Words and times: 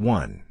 1. 0.00 0.42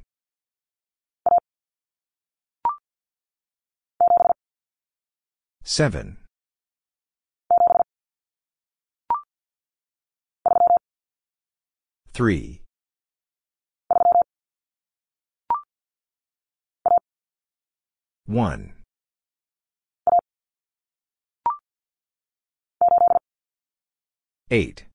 7. 5.64 6.18
3. 12.14 12.62
1. 18.28 18.74
8. 24.52 24.89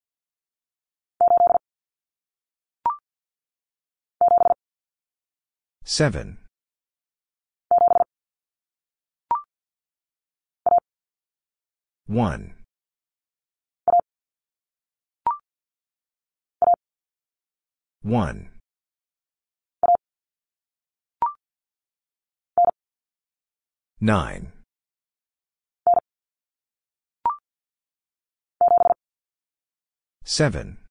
7. 5.97 6.39
1. 12.09 12.55
1. 18.03 18.51
9. 24.01 24.53
7. 30.25 30.84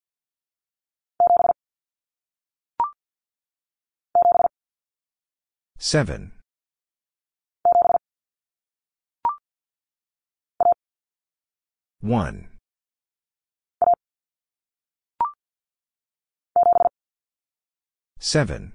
7. 5.83 6.31
1. 12.01 12.47
7. 18.17 18.71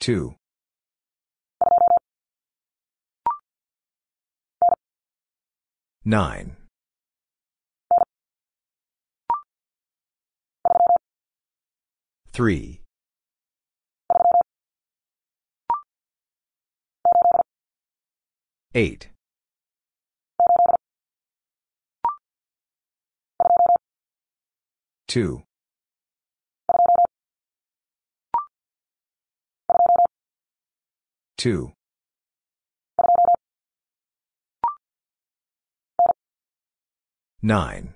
2. 0.00 0.34
9. 6.04 6.63
3. 12.34 12.80
8. 18.74 19.08
2. 25.06 25.42
2. 31.38 31.72
9. 37.42 37.93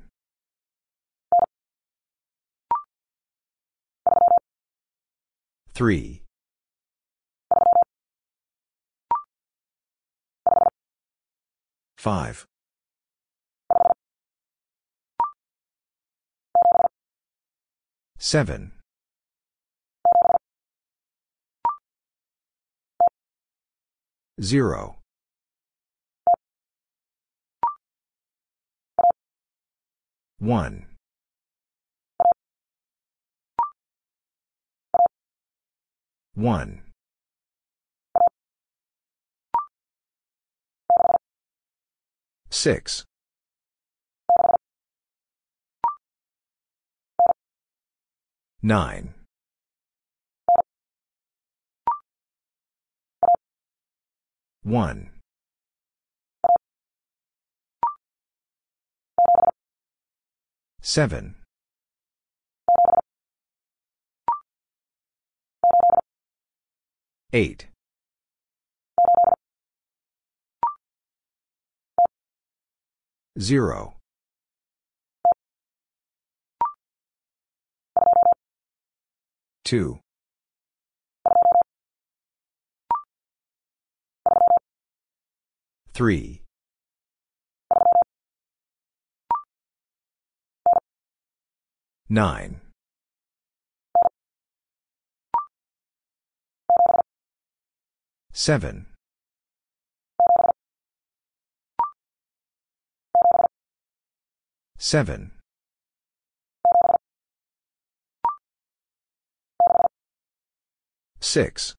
3. 5.79 6.25
5. 11.97 12.47
7. 18.19 18.73
0. 24.41 24.97
1. 30.41 30.88
1. 36.39 36.83
6. 42.49 43.05
9. 48.63 49.15
1. 54.63 55.11
7. 60.81 61.38
8. 67.33 67.67
0. 73.39 73.95
2. 79.65 80.01
3. 85.93 86.43
9. 92.09 92.68
7. 98.39 98.87
7. 104.79 105.33
6. 111.19 111.75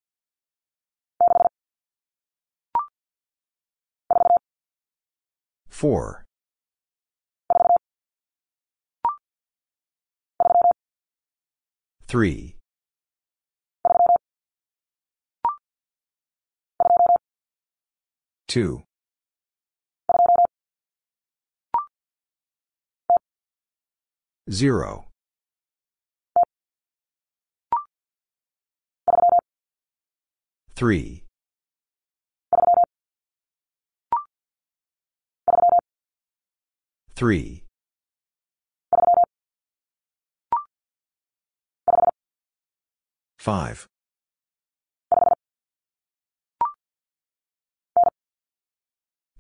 4. 5.70 6.26
3. 12.08 12.59
2. 18.50 18.82
0. 24.50 25.06
3. 30.76 31.23
3. 37.16 37.64
5. 43.38 43.88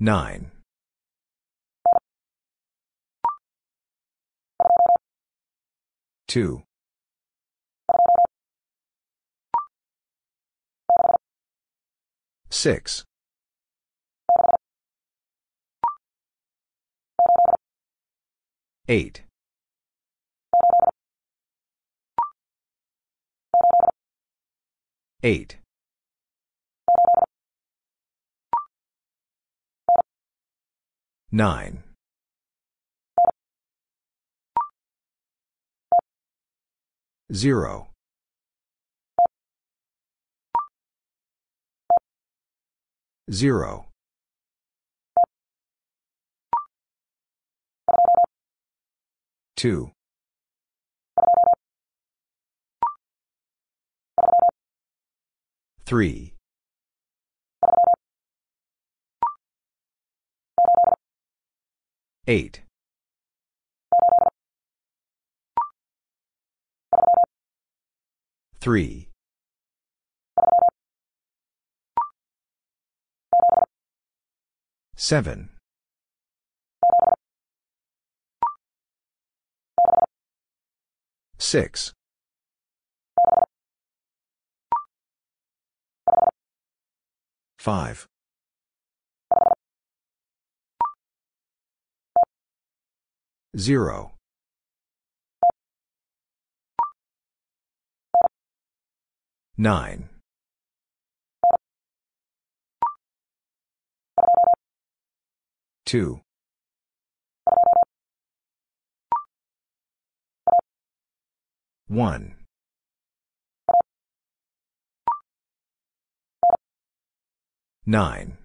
9. 0.01 0.51
2. 6.27 6.63
6. 12.49 13.03
8. 18.87 19.23
8. 25.21 25.58
9. 31.31 31.83
0. 37.31 37.87
0. 43.31 43.85
2. 49.55 49.91
3. 55.85 56.33
8. 62.29 62.61
3. 68.59 69.09
7. 74.95 75.49
6. 81.39 81.93
5. 87.57 88.07
0. 93.59 94.13
9. 99.57 100.09
2. 105.85 106.21
1. 111.89 112.35
9. 117.85 118.38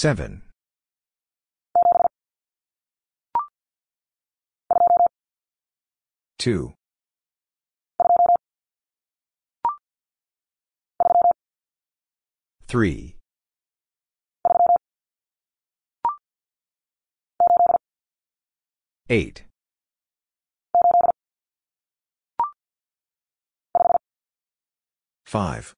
7. 0.00 0.42
2. 6.38 6.72
3. 12.68 13.16
8. 19.10 19.44
5. 25.24 25.77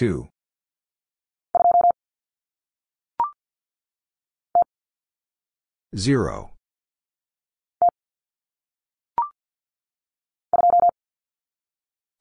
2. 0.00 0.30
0. 5.94 6.50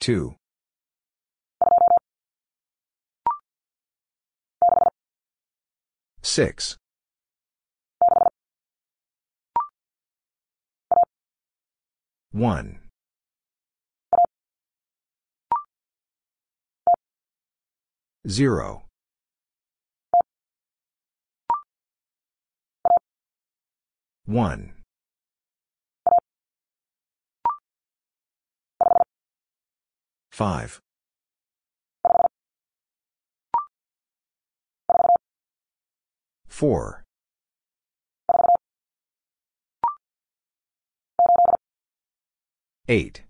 2. 0.01 0.35
6. 6.21 6.77
1. 12.33 12.78
0. 18.29 18.83
1. 24.25 24.73
5. 30.31 30.79
4. 36.49 37.03
8. 42.87 43.28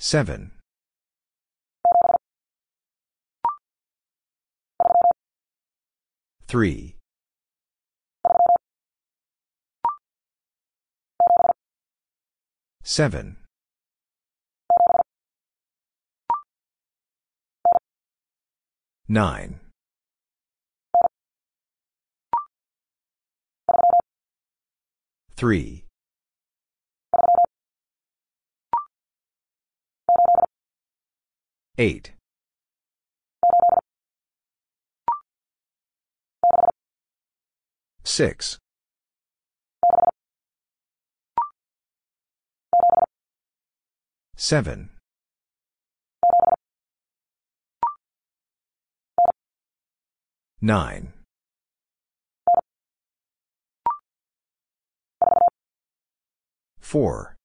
7. 0.00 0.50
3. 6.46 6.96
7. 12.82 13.36
9. 19.06 19.60
3. 25.36 25.84
8. 31.80 32.12
6. 38.04 38.58
7. 44.36 44.90
9. 50.60 51.12
4. 56.78 57.36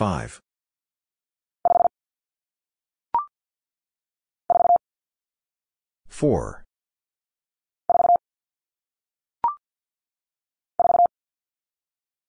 5. 0.00 0.40
4. 6.08 6.64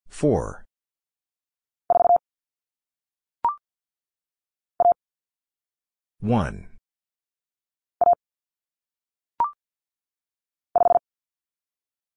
4. 0.09 0.65
1. 6.19 6.67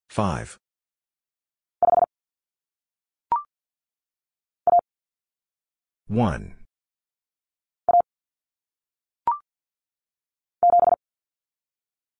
5. 0.09 0.59
1. 6.09 6.55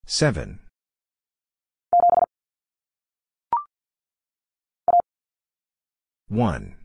7. 0.07 0.61
1. 6.29 6.77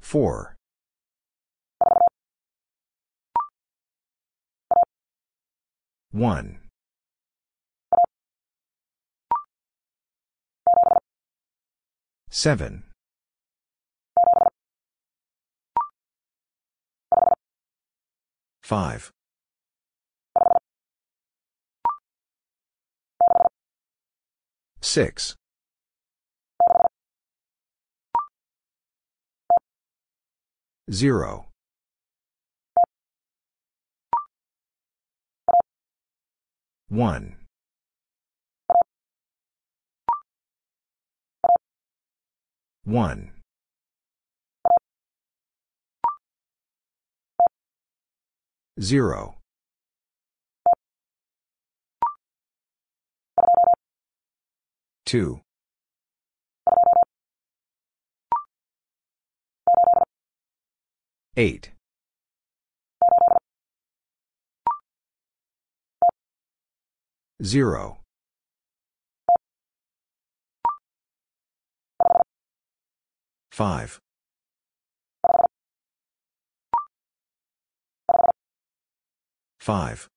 4. 0.00 0.56
1. 6.12 6.61
Seven. 12.34 12.84
Five. 18.62 19.10
Six. 24.80 25.36
Zero. 30.90 31.48
One. 36.88 37.41
One. 42.84 43.30
Zero. 48.80 49.36
Two. 55.06 55.40
Eight. 61.36 61.70
Zero. 67.42 68.01
Five. 73.52 74.00
Five. 79.60 80.08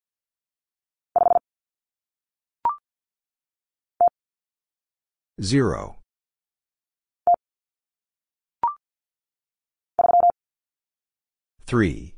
Zero. 5.41 5.97
Three. 11.67 12.15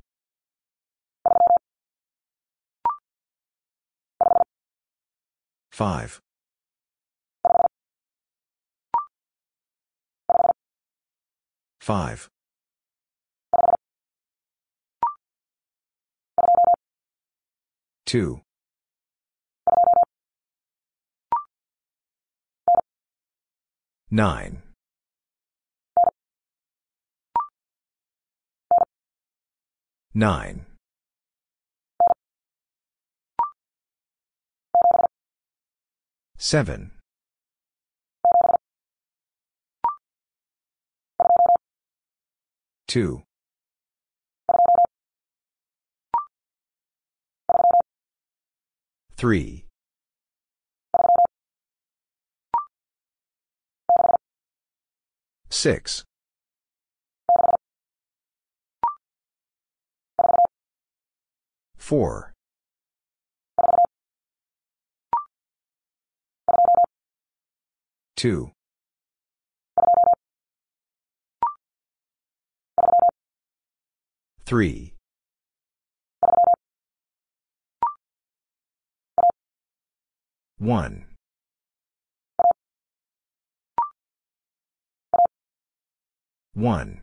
Five. 5.72 6.22
Five. 11.88 12.28
Two. 18.06 18.42
Nine. 24.12 24.64
Nine. 30.14 30.66
Seven. 36.38 36.97
Two. 42.98 43.22
Three. 49.16 49.66
Six. 55.52 56.06
Four. 61.78 62.34
Two. 68.16 68.57
Three. 74.48 74.94
One. 80.58 81.06
One. 86.54 87.02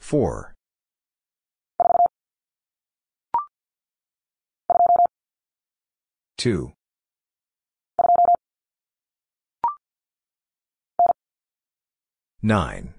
Four. 0.00 0.54
Two. 6.36 6.72
Nine. 12.40 12.94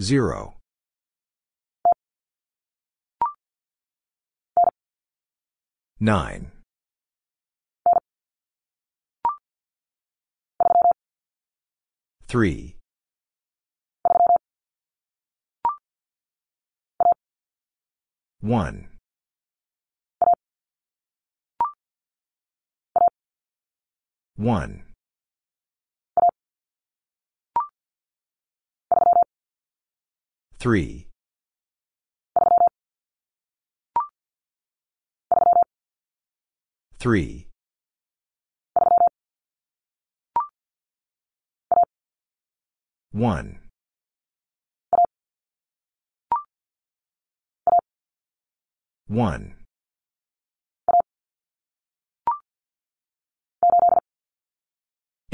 Zero. 0.00 0.54
Nine. 6.00 6.50
Three. 12.26 12.74
One. 18.40 18.93
One. 24.36 24.82
Three. 30.58 31.06
Three. 36.98 37.48
One. 43.12 43.60
One. 49.06 49.53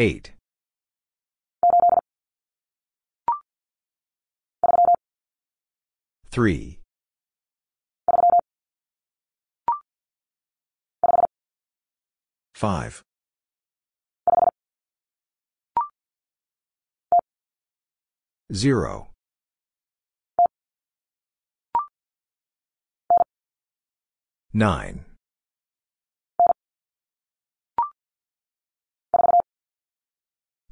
Eight. 0.01 0.33
Three. 6.31 6.79
Five. 12.55 13.05
Zero. 18.51 19.09
Nine. 24.55 25.10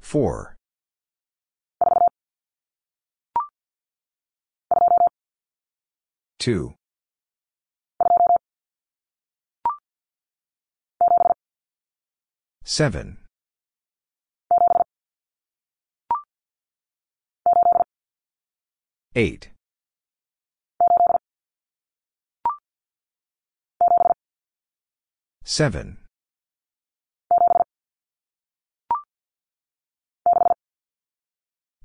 Four. 0.09 0.57
Two. 6.39 6.73
Seven. 12.65 13.19
Eight. 19.15 19.51
Seven. 25.45 25.99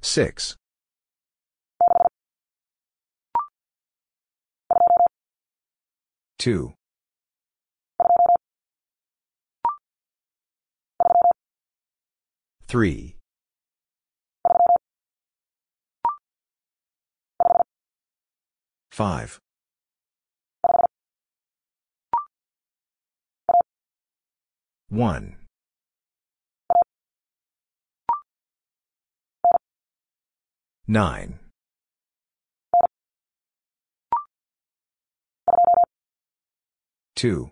Six. 0.03 0.57
Two. 6.37 6.73
Three. 12.67 13.15
Five. 18.91 19.39
One. 24.89 25.42
Nine. 30.93 31.39
Two. 37.15 37.49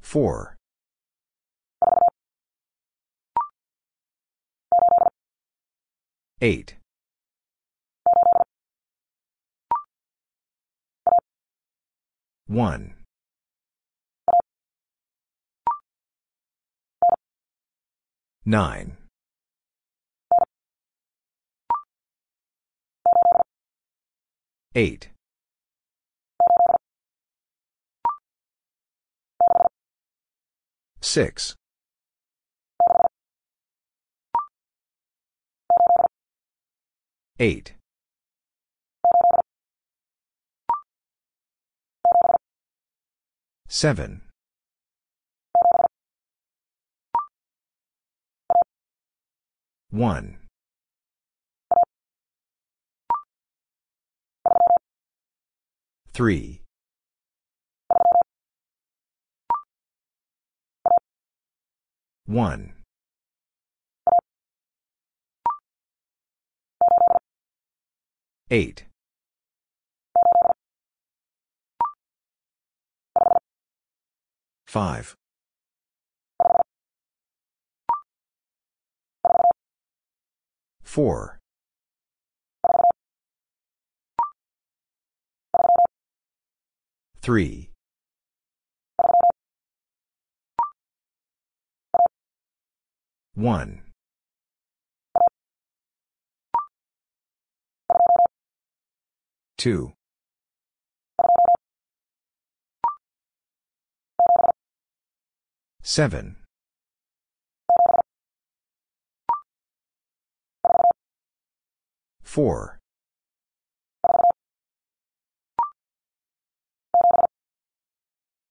Four. 0.00 0.56
Eight. 6.40 6.76
One. 12.46 12.97
Nine. 18.48 18.96
Eight. 24.74 25.10
Six. 31.02 31.56
Eight. 37.38 37.74
Seven. 43.68 44.22
One. 49.90 50.36
Three. 56.12 56.62
One. 62.26 62.74
Eight. 68.50 68.84
Five. 74.66 75.16
Four. 80.98 81.38
Three. 87.22 87.70
One. 93.36 93.82
Two. 99.56 99.92
Seven. 105.80 106.47
Four. 112.28 112.78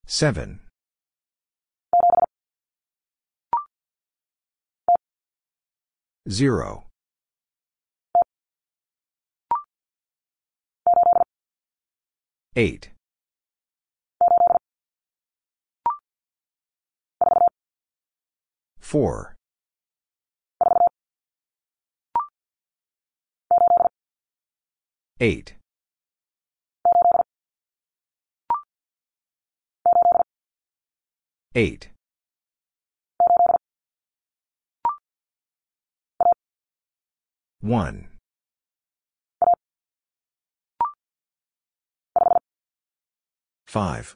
Seven. 0.08 0.62
Zero. 6.28 6.88
Eight. 12.56 12.90
Four. 18.80 19.37
Eight. 25.20 25.56
Eight. 31.56 31.90
One. 37.62 38.10
Five. 43.66 44.16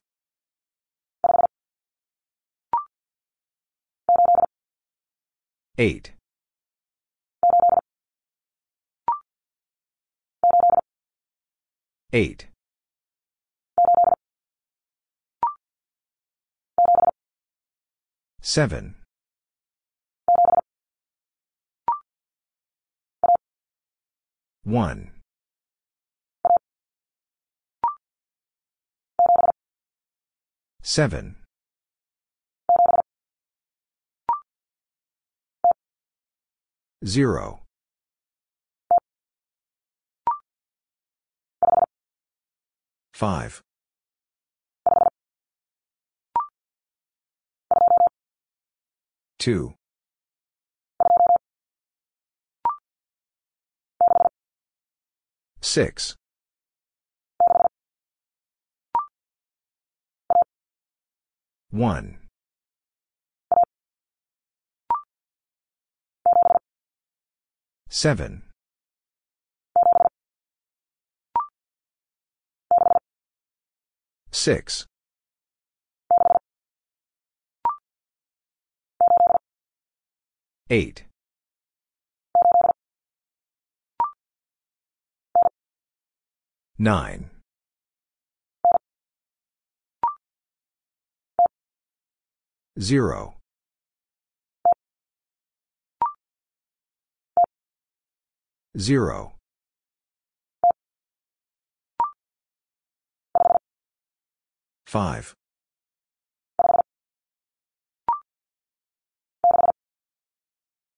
Eight. 5.80 6.12
Eight. 12.14 12.48
Seven. 18.42 18.96
One. 24.64 25.12
Seven. 30.84 31.38
Zero. 37.06 37.61
Five. 43.22 43.62
Two. 49.38 49.76
Six. 55.62 56.16
One. 61.70 62.18
Seven. 67.88 68.51
Six. 74.42 74.88
Eight. 80.72 81.04
Nine. 86.80 87.30
Zero. 92.80 93.36
Zero. 98.76 99.34
Five. 104.92 105.36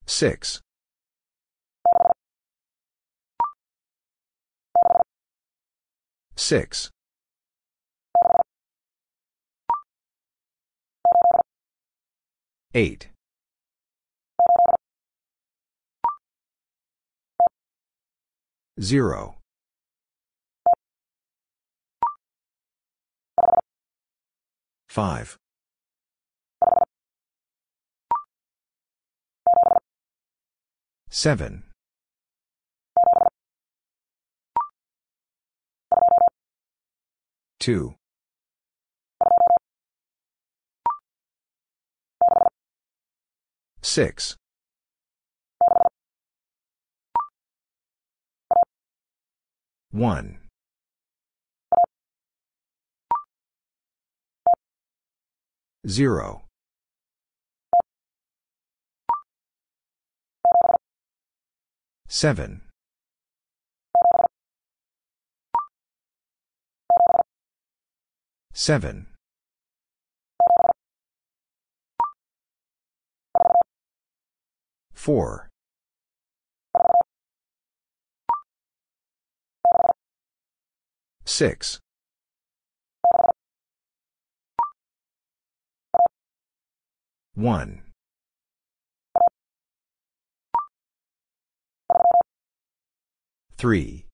Six. 0.07 0.61
Six. 6.35 6.89
Eight. 12.73 13.09
Zero. 18.81 19.42
Five. 24.93 25.39
Seven. 31.09 31.63
Two. 37.59 37.95
Six. 43.81 44.35
One. 49.89 50.42
Zero. 55.87 56.43
Seven. 62.07 62.61
Seven. 68.53 69.07
Four. 74.93 75.49
Six. 81.25 81.82
One. 87.35 87.81
Three. 93.57 94.05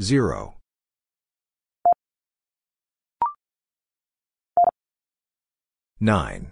Zero. 0.00 0.56
Nine. 6.00 6.50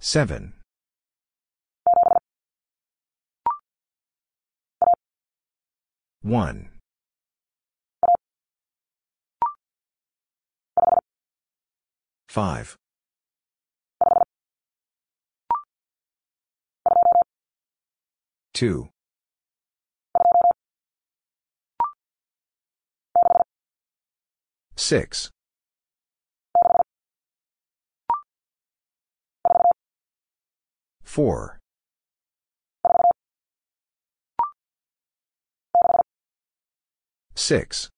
Seven. 0.00 0.57
One. 6.28 6.68
Five. 12.28 12.76
Two. 18.52 18.90
Six. 24.76 25.30
Four. 31.02 31.57
Six. 37.38 37.88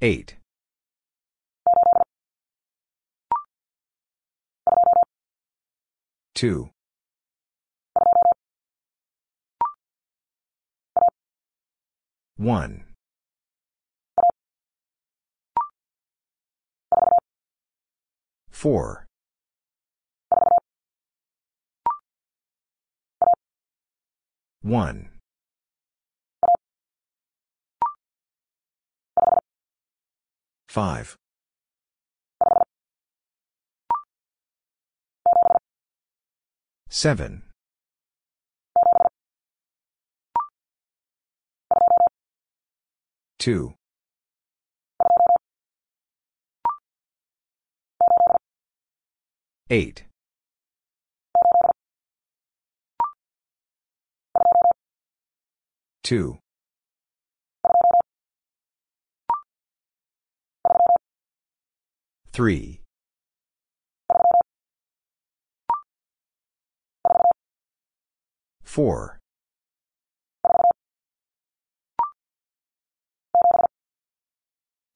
Eight. 0.00 0.36
Two. 6.36 6.70
One. 12.36 12.84
Four. 18.48 19.05
One. 24.66 25.10
Five. 30.68 31.16
Seven. 36.88 37.44
Two. 43.38 43.74
Eight. 49.70 50.05
Two. 56.06 56.38
Three. 62.30 62.80
Four. 68.62 69.18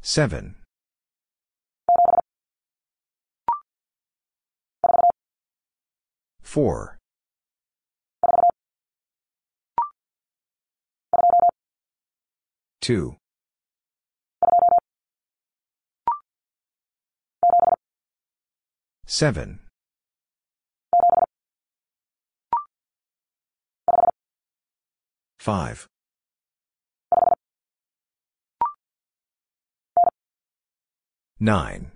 Seven. 0.00 0.54
Four. 6.40 6.99
Two. 12.80 13.16
Seven. 19.06 19.60
Five. 25.38 25.88
Nine. 31.38 31.90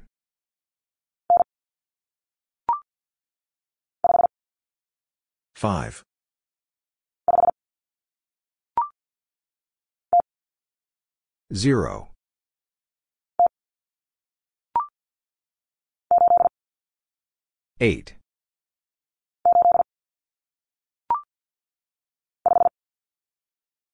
Five. 5.55 6.05
0. 11.55 12.09
8. 17.81 18.15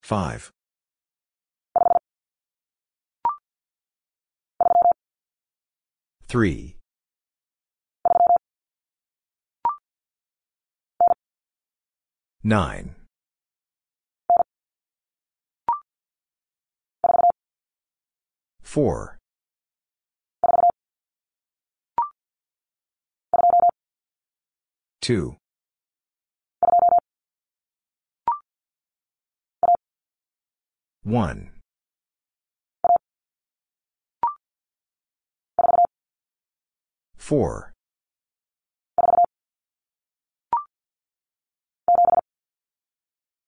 5. 0.03 0.51
3. 6.29 6.77
9. 12.43 13.00
4. 18.71 19.19
2. 25.01 25.37
1. 31.03 31.51
4. 37.19 37.73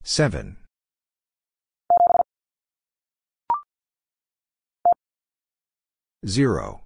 7. 0.03 0.62
0. 6.25 6.81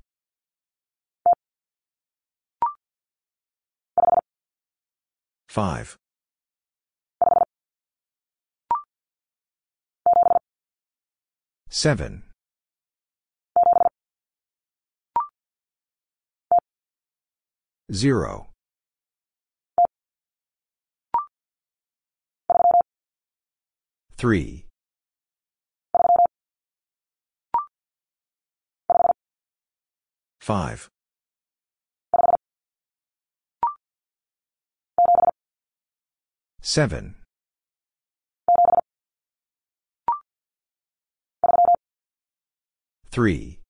5. 5.48 5.96
7. 11.68 12.22
0. 17.92 18.46
3. 24.16 24.65
5. 30.46 30.90
7. 36.60 37.16
3. 43.10 43.60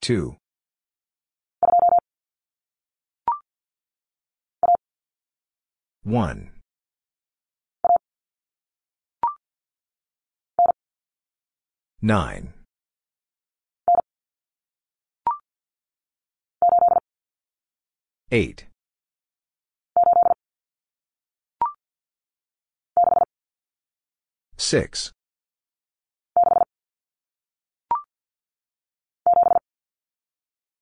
2. 0.00 0.36
1. 6.04 6.55
9. 12.06 12.52
8. 18.30 18.66
6. 24.56 25.12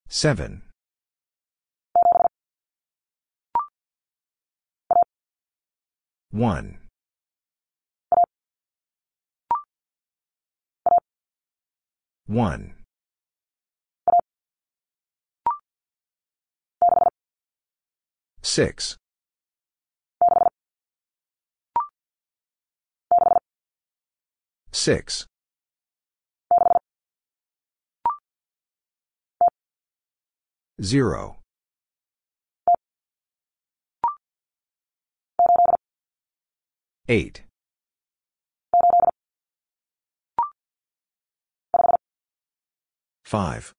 7. 0.07 0.61
1. 6.29 6.84
1. 12.27 12.73
6. 18.41 18.97
6. 24.71 25.25
0. 30.81 31.37
8. 37.07 37.44
5. 43.25 43.73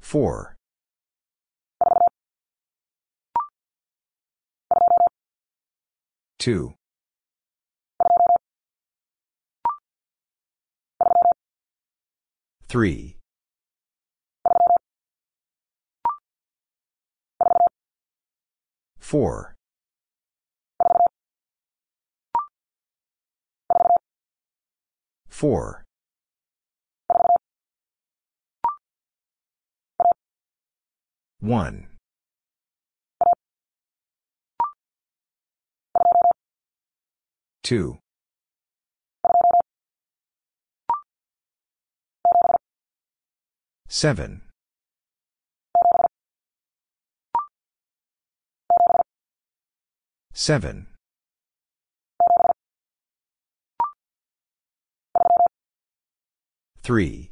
4. 0.00 0.56
2. 6.38 6.74
3. 12.68 13.16
4. 18.98 19.53
4. 25.44 25.84
1. 31.40 31.86
2. 37.62 37.98
7. 43.88 44.40
7. 50.32 50.93
3. 56.84 57.30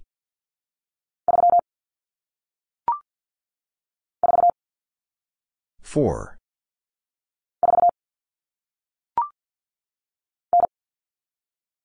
4. 5.83 6.38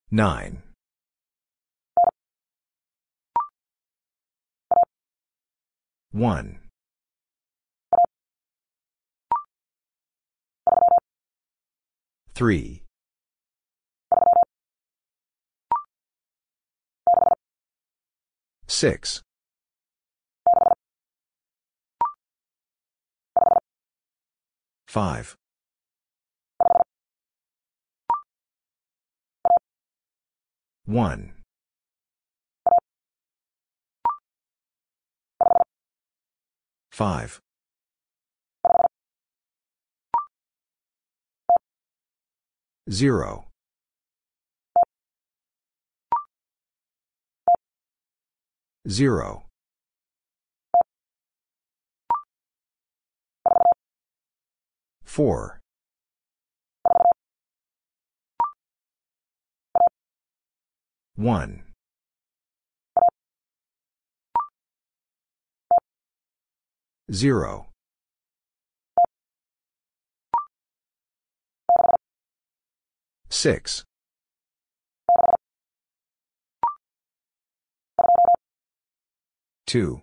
9. 0.10 0.64
1. 6.14 6.60
3. 12.34 12.87
Six. 18.78 19.24
Five. 24.88 25.36
One. 30.86 31.34
Five. 36.92 37.42
Zero. 42.92 43.48
Zero. 48.90 49.44
Four. 55.04 55.60
One. 61.16 61.64
Zero. 67.12 67.68
Six. 73.30 73.84
Two. 79.68 80.02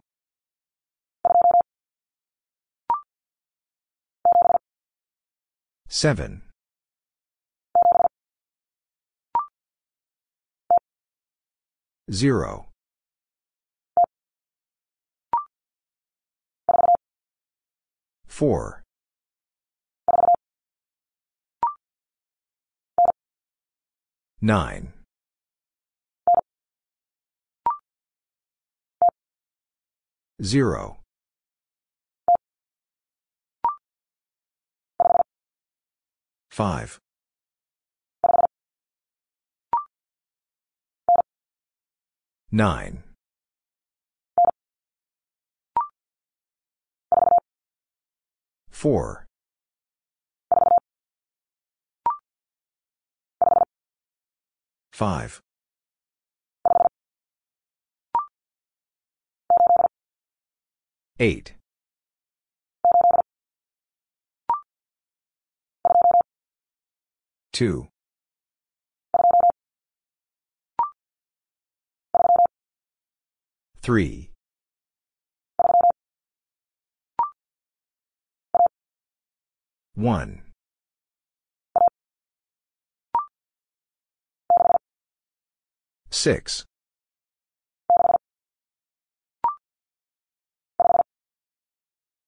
Seven. 5.88 6.42
Zero. 12.12 12.66
Four. 18.27 18.83
Nine. 24.42 24.92
Zero. 30.42 30.99
Five. 36.51 36.99
Nine. 42.51 43.03
Four. 48.70 49.27
Five. 54.92 55.42
Eight. 61.24 61.54
Two. 67.50 67.88
Three. 73.80 74.28
One. 79.94 80.42
Six. 86.10 86.66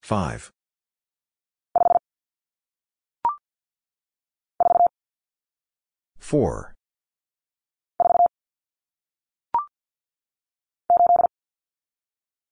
Five. 0.06 0.52
Four. 6.20 6.74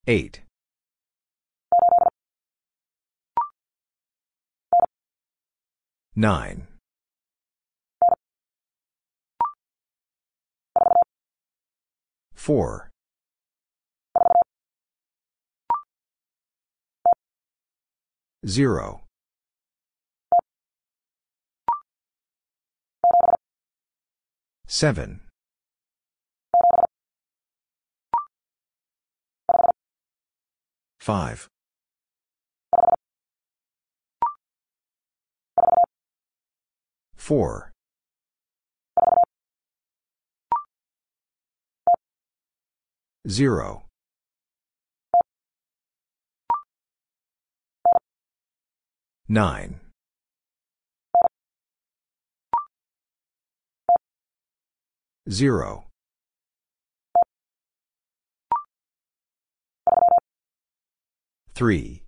Eight. 0.08 0.42
Nine. 6.16 6.66
Four. 12.34 12.90
Zero. 18.46 19.00
Seven. 24.66 25.20
Five. 31.00 31.48
Four. 37.16 37.72
Zero. 43.26 43.83
Nine. 49.34 49.80
Zero. 55.28 55.86
Three. 61.52 62.04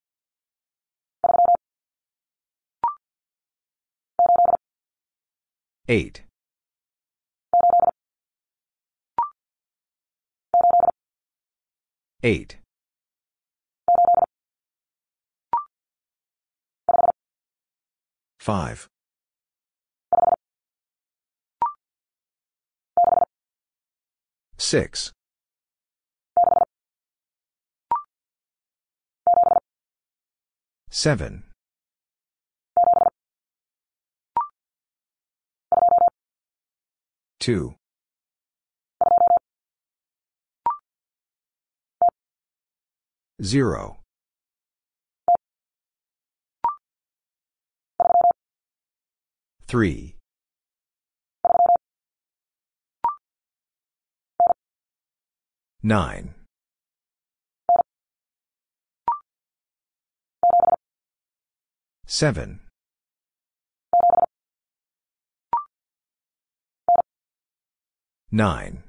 Eight. 5.89 6.23
Eight. 12.23 12.59
Five. 18.47 18.87
Six. 24.57 25.13
Seven. 30.91 31.43
Two. 37.41 37.75
Zero. 43.43 44.06
Three. 49.69 50.15
Nine. 55.83 56.35
Seven. 62.07 62.61
Nine. 68.31 68.85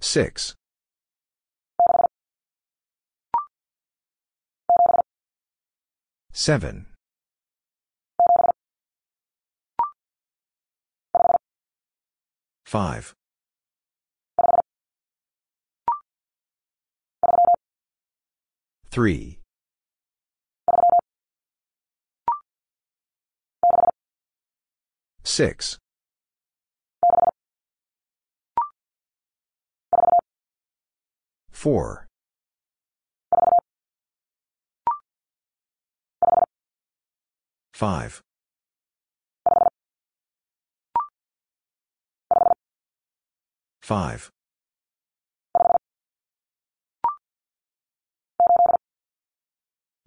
Six. 0.00 0.54
Seven. 6.36 6.86
Five. 12.66 13.14
Three. 18.90 19.38
Six. 25.22 25.78
Four. 31.52 32.08
5. 37.74 38.22
5. 43.82 44.30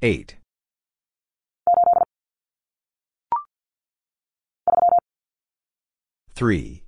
8. 0.01 0.35
3. 6.33 6.83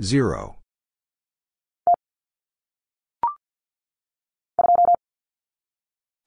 0. 0.00 0.59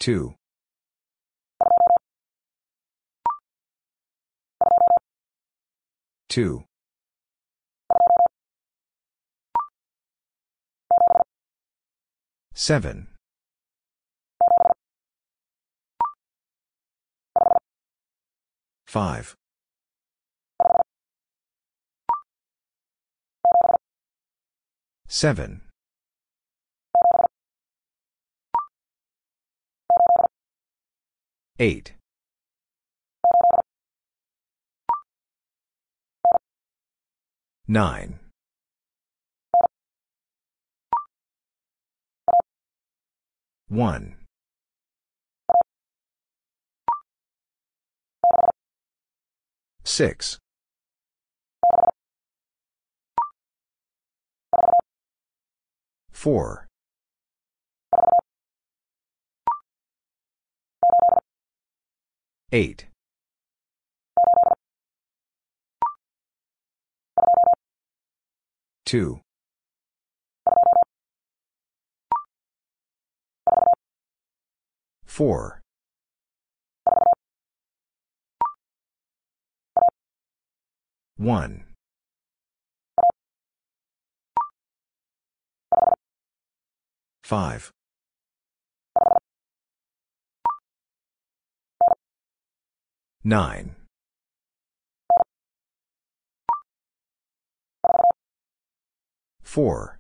2. 0.04 0.36
2. 6.28 6.66
7. 12.54 13.08
5. 18.86 19.36
7. 25.08 25.73
8. 31.60 31.94
9. 37.68 38.20
1. 43.70 44.16
6. 49.84 50.40
4. 56.12 56.68
8. 62.54 62.86
2. 68.86 69.22
4. 75.08 75.62
1. 81.18 81.66
5. 87.24 87.72
9. 93.26 93.76
4. 99.44 99.98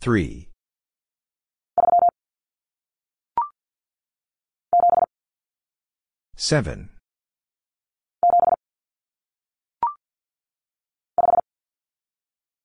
3. 0.00 0.48
7. 6.36 6.90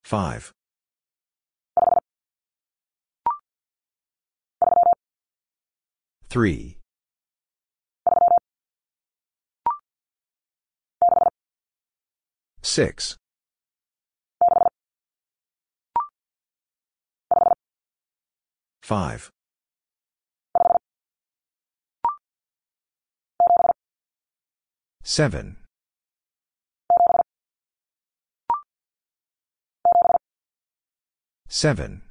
5. 0.03 0.56
3. 6.29 6.77
6. 12.61 13.17
5. 18.81 19.31
7. 25.03 25.57
7. 31.49 32.06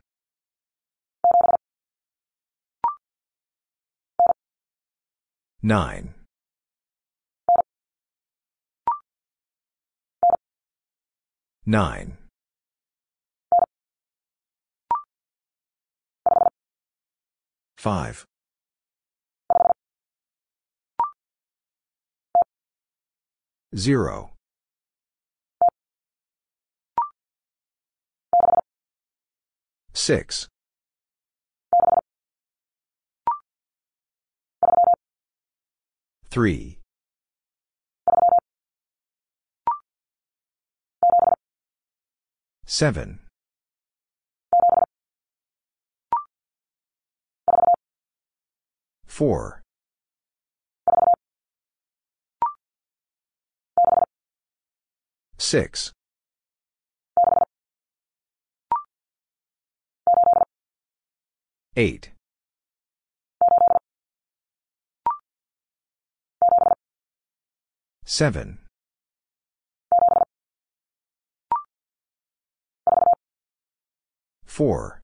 9. 5.67 6.15
9. 11.67 12.17
5. 17.77 18.25
0. 23.75 24.31
6. 29.93 30.49
3. 36.37 36.79
7. 42.67 43.21
4. 49.07 49.63
6. 55.39 55.93
8. 61.75 62.16
7. 68.07 68.59
4. 74.47 75.01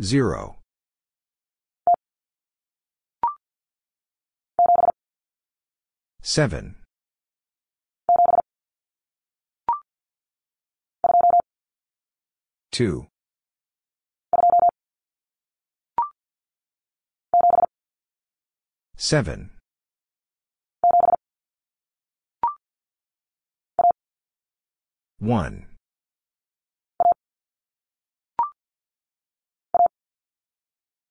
0. 0.00 0.56
7. 6.22 6.76
2. 12.70 13.09
Seven. 19.02 19.48
One. 25.18 25.64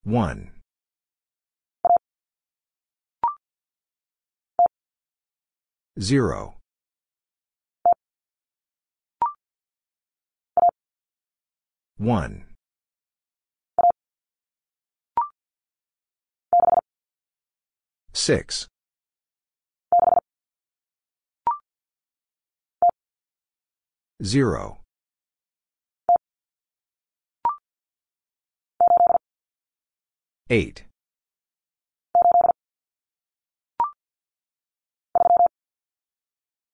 One. 0.03 0.51
Zero. 5.99 6.57
One. 11.97 12.48
Six. 18.19 18.67
Zero. 24.21 24.79
Eight. 30.49 30.83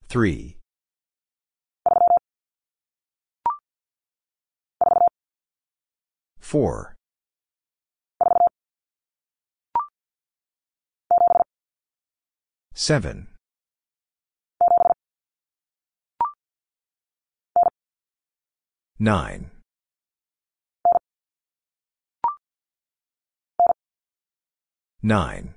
Three. 0.10 0.58
Four. 6.40 6.95
Seven. 12.78 13.28
Nine. 19.00 19.50
Nine. 25.02 25.54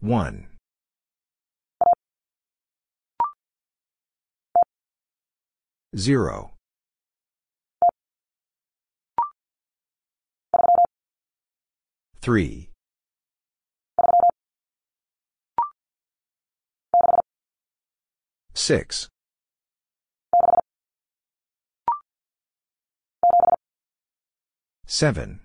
One. 0.00 0.48
Zero. 5.96 6.52
Three. 12.22 12.70
Six. 18.54 19.08
Seven. 24.86 25.40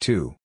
Two. 0.00 0.36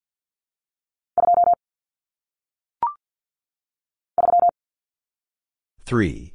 Three. 5.86 6.31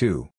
Two. 0.00 0.30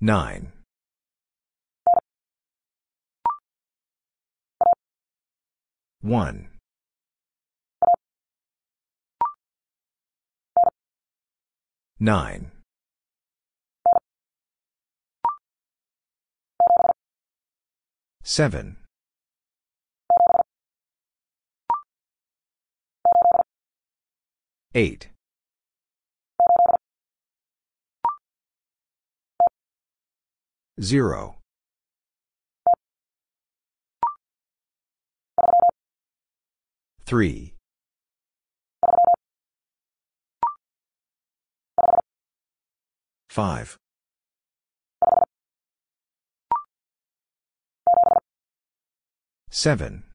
Nine. 0.00 0.50
One. 6.00 6.48
Nine. 12.00 12.50
Seven. 18.24 18.81
Eight. 24.74 25.10
Zero. 30.80 31.36
Three. 37.04 37.54
Five. 43.28 43.76
Seven. 49.50 50.11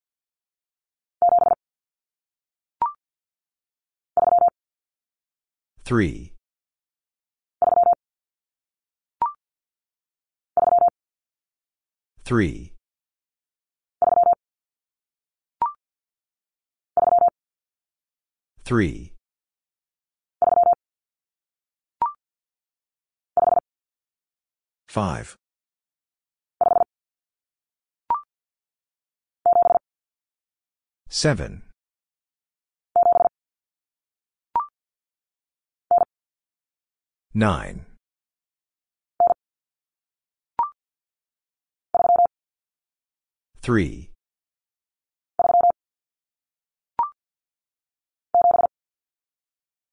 Three. 5.87 6.33
Three. 12.25 12.73
Three. 18.65 19.13
Five. 24.89 25.37
Seven. 31.07 31.66
Nine. 37.37 37.85
Three. 43.61 44.09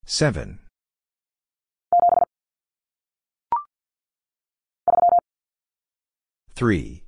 Seven. 0.07 0.57
Three. 6.55 7.03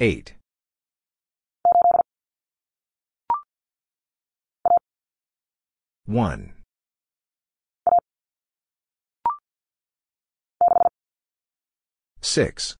Eight. 0.00 0.37
One. 6.08 6.54
Six. 12.22 12.76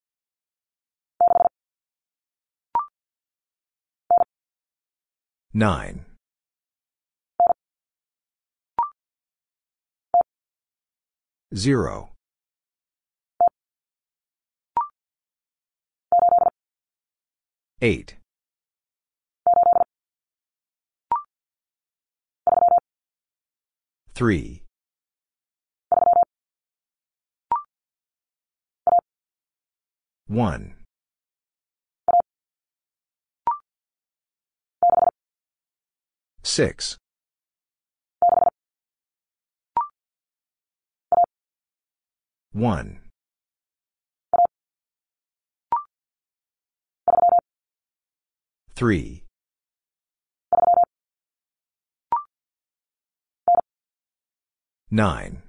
Nine. 5.53 6.07
Zero. 11.55 12.13
Eight. 17.83 18.18
Three. 24.19 24.65
One. 30.27 30.75
Six. 36.43 36.97
One. 42.51 42.99
Three. 48.75 49.28
9. 54.91 55.43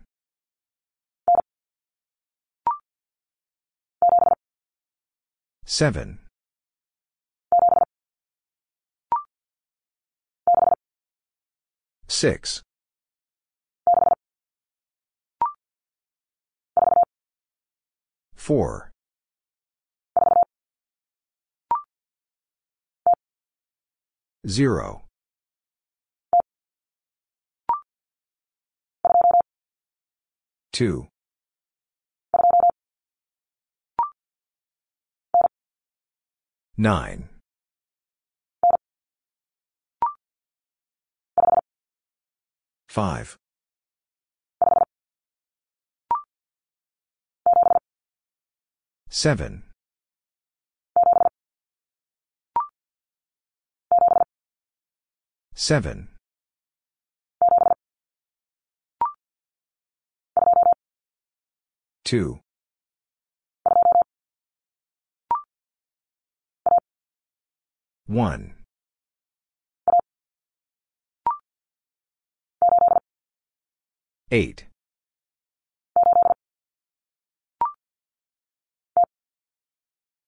7. 5.65 6.19
6. 12.07 12.63
4. 18.35 18.91
0. 24.47 25.08
2. 30.79 31.09
9. 36.77 37.27
5. 42.87 43.37
7. 49.09 49.63
7. 55.53 56.18
2. 62.09 62.39
1. 68.07 68.55
8. 74.31 74.65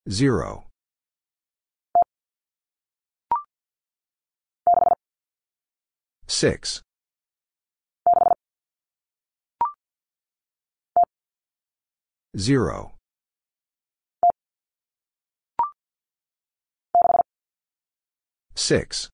0. 0.07 0.63
6. 6.27 6.81
0. 12.37 12.93
6. 18.55 19.09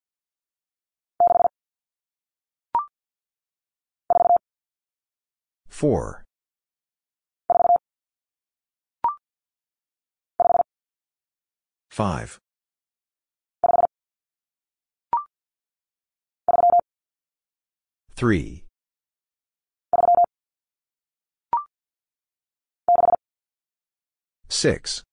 4. 5.69 6.23
5. 11.89 12.39
3. 18.15 18.66
6. 24.57 25.03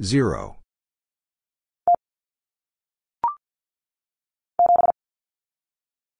0. 0.00 0.56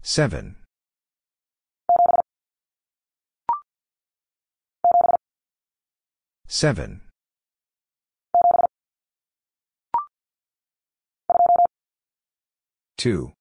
7. 0.03 0.57
7. 6.47 7.01
2. 12.99 13.33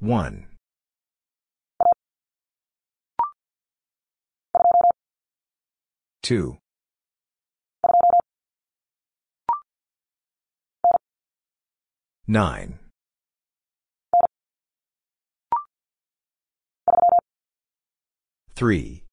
1. 0.00 0.46
2. 6.22 6.56
9. 12.26 12.78
3. 18.54 19.04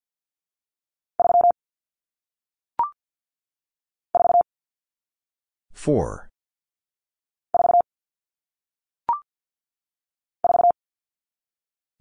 4. 5.73 6.29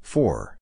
4. 0.07 0.57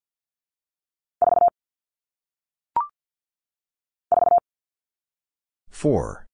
4. 5.69 6.25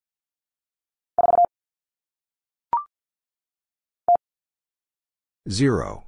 0. 5.48 6.04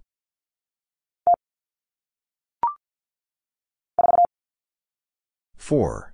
4. 5.58 6.12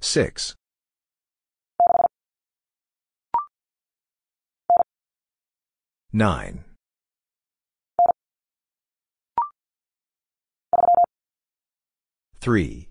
6. 0.00 0.54
9. 6.16 6.64
3. 12.40 12.88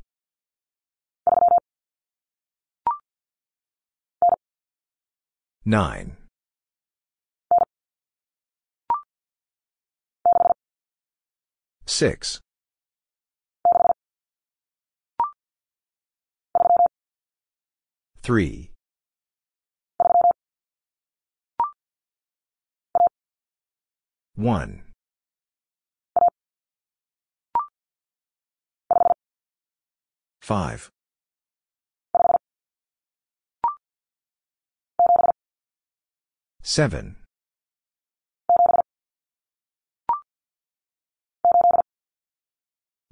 9. 5.65 6.17
6. 11.88 12.41
3. 18.21 18.74
1. 24.36 24.83
5. 30.41 30.89
7. 36.61 37.15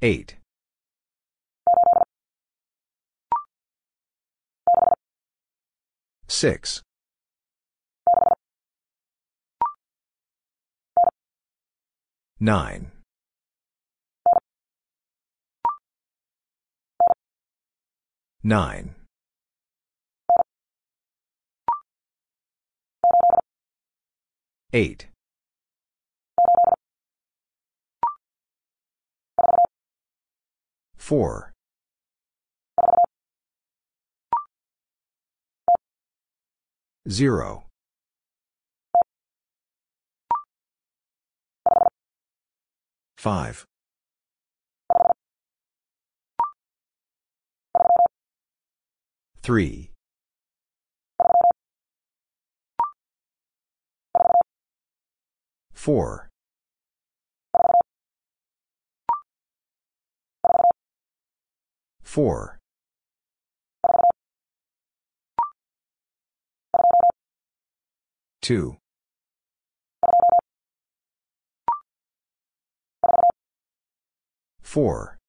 8. 0.02 0.36
6. 6.28 6.82
Nine. 12.44 12.92
Nine. 18.44 18.96
Eight. 24.74 25.08
Four. 30.98 31.54
Zero. 37.08 37.64
5. 43.24 43.66
3. 49.42 49.92
4. 55.74 56.30
4. 62.04 62.60
2. 68.42 68.83
4. 74.74 75.20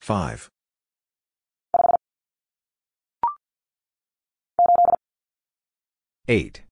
5. 0.00 0.48
8. 6.28 6.62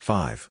5. 0.00 0.48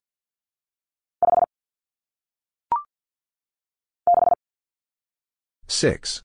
6. 5.68 6.25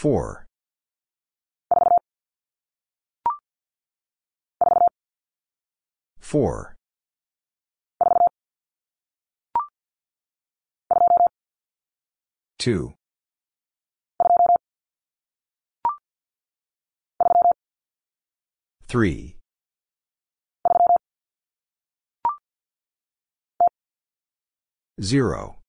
4. 0.00 0.46
4. 6.20 6.74
2. 12.58 12.94
3. 18.88 19.36
0. 25.02 25.59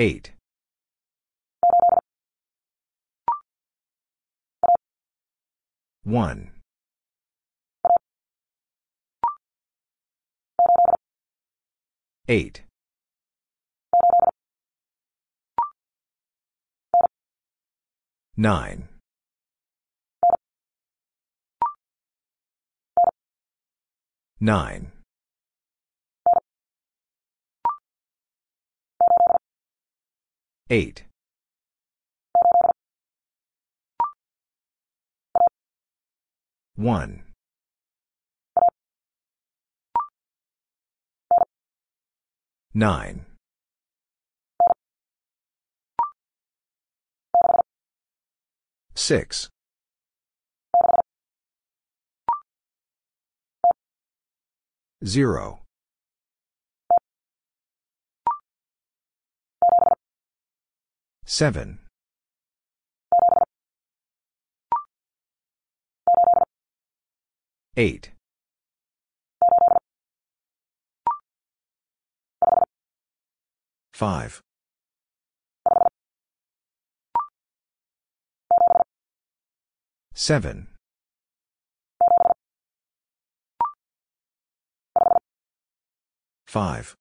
8. 0.00 0.32
1. 6.04 6.52
8. 12.26 12.62
9. 18.38 18.88
9. 24.40 24.99
8. 30.72 31.02
1. 36.76 37.24
9. 42.72 43.26
6. 48.94 49.48
0. 55.04 55.59
7. 61.32 61.78
8. 67.76 68.10
5. 73.92 74.40
7. 80.14 80.66
5. 86.46 86.99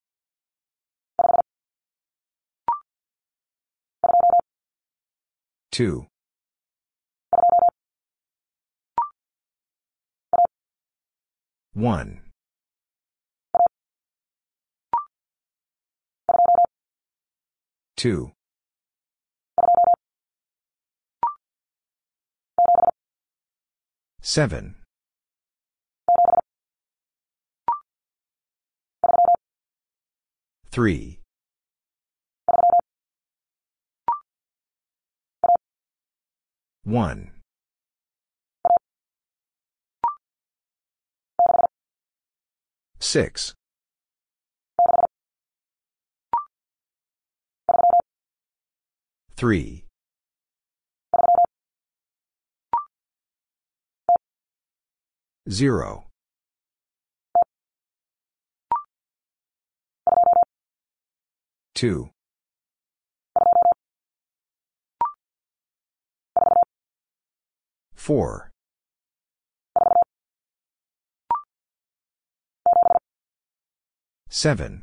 2. 5.79 6.05
1. 11.73 12.21
2. 17.95 18.31
7. 24.21 24.75
3. 30.71 31.18
1. 36.89 37.31
6. 42.99 43.53
3. 49.35 49.85
0. 55.47 56.07
2. 61.75 62.09
4. 68.09 68.49
7. 74.29 74.81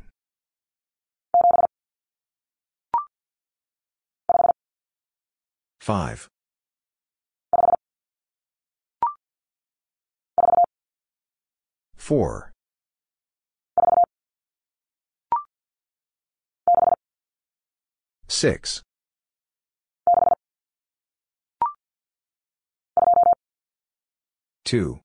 5. 5.81 6.29
4. 11.97 12.53
6. 18.29 18.86
2. 24.67 24.99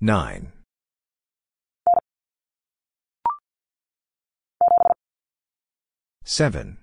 9. 0.00 0.52
7. 6.22 6.78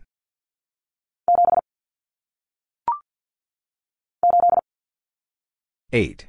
8. 5.93 6.27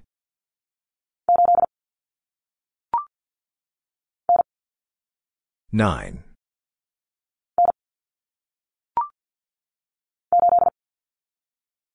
9. 5.73 6.26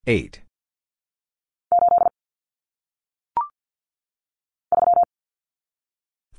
Eight. 0.08 0.42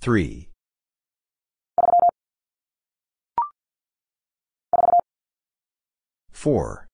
Three. 0.01 0.49
Four. 6.33 6.89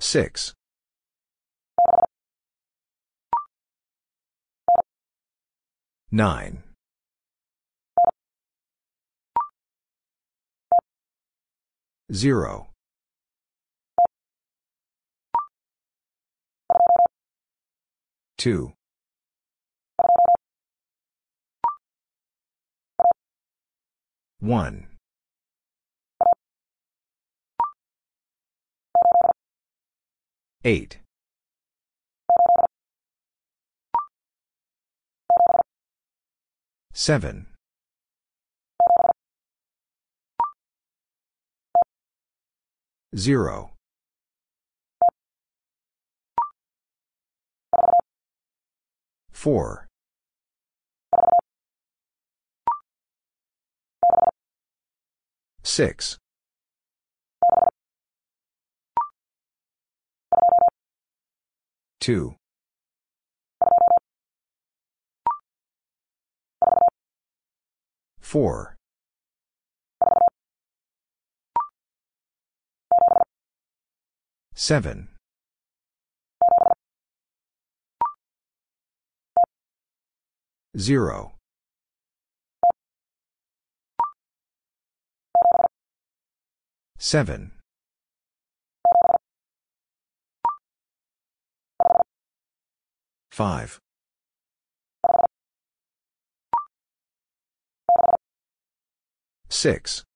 Six. 0.00 0.54
Nine. 6.10 6.64
Zero. 12.12 12.68
Two. 18.38 18.72
One. 24.40 24.86
Eight. 30.64 30.98
Seven. 36.92 37.47
Zero. 43.16 43.70
Four. 49.30 49.86
Six. 55.62 56.18
Two. 62.00 62.34
Four. 68.20 68.77
Seven. 74.58 75.06
Zero. 80.76 81.36
Seven. 86.98 87.52
Five. 93.30 93.78
Six. 99.48 100.07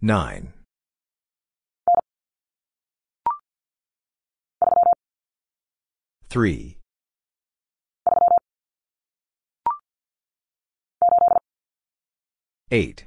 Nine. 0.00 0.52
Three. 6.28 6.78
Eight. 12.70 13.06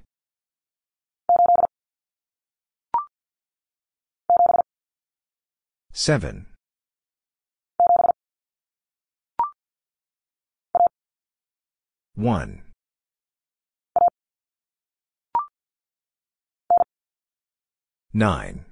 Seven. 5.94 6.48
One. 12.16 12.71
Nine. 18.14 18.66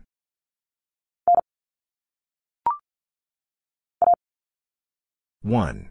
One. 5.42 5.90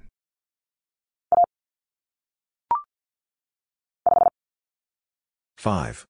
Five. 5.57 6.05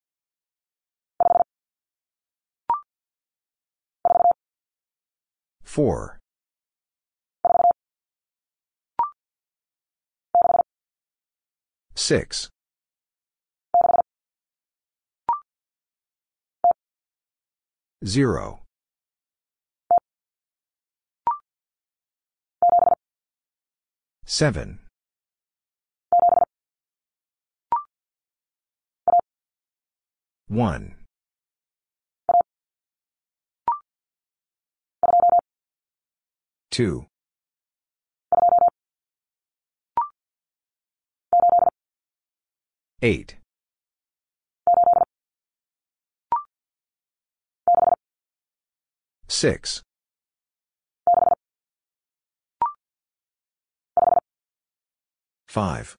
Four. 5.63 6.19
Six. 11.95 12.51
Zero. 18.05 18.61
Seven. 24.25 24.79
One. 30.47 30.95
Two. 36.71 37.07
Eight. 43.03 43.38
Six. 49.29 49.83
Five. 55.47 55.97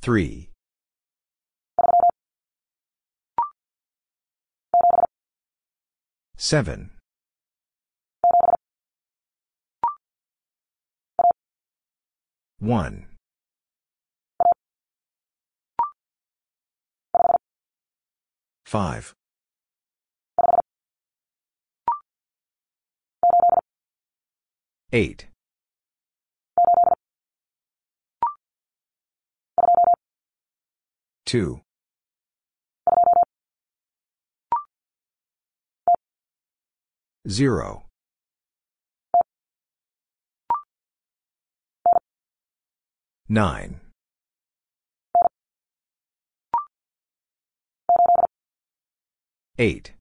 Three. 0.00 0.50
Seven. 6.36 6.90
One. 12.58 13.15
Five. 18.66 19.14
Eight. 24.92 25.28
Two. 31.24 31.60
Zero. 37.28 37.84
Nine. 43.28 43.85
8. 49.58 49.94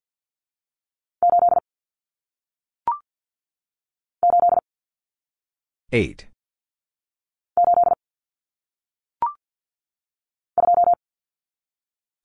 8. 5.94 6.26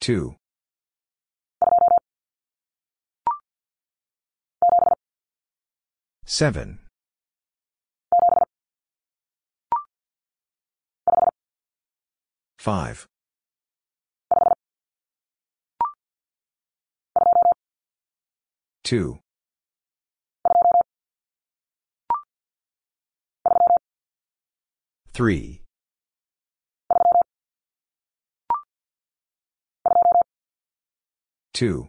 2. 0.01 0.35
7. 6.25 6.79
5. 12.59 13.07
2. 18.91 19.21
3. 25.13 25.63
2. 31.55 31.89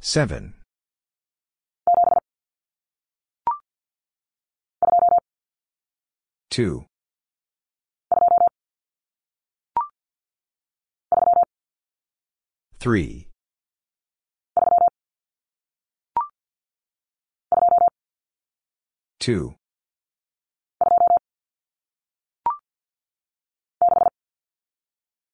7. 0.00 0.54
2. 6.48 6.86
3. 12.82 13.28
2. 19.20 19.54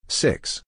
6. 0.09 0.63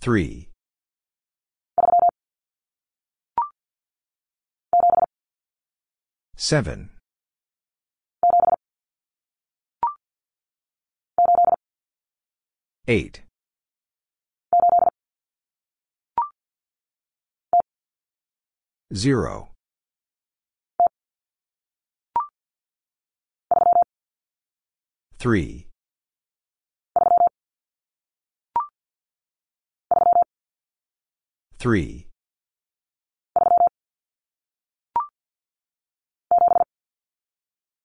3. 0.00 0.48
7. 6.36 6.93
8. 12.86 13.22
0. 18.94 19.48
3. 25.18 25.66
3. 31.58 32.06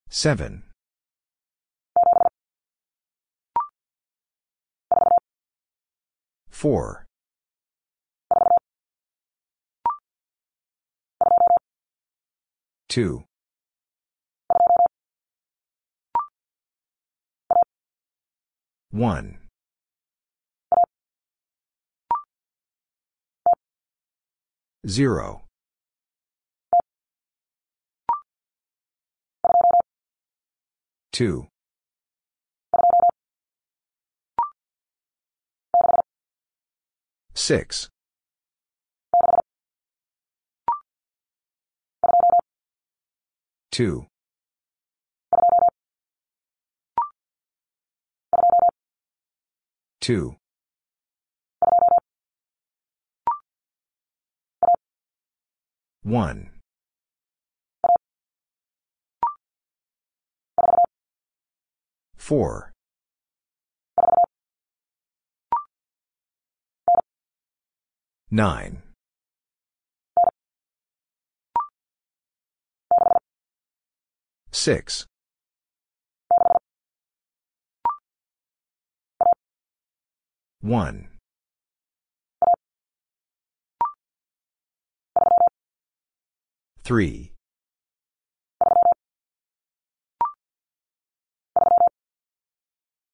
7. 0.09 0.68
4. 6.59 7.05
2. 12.89 13.23
1. 18.91 19.39
0. 24.85 25.41
2. 31.13 31.47
6. 37.39 37.87
2. 43.71 44.05
2. 50.01 50.35
1. 56.03 56.51
4. 62.17 62.73
9. 68.31 68.83
6. 74.51 75.05
1. 80.61 81.07
3. 86.83 87.33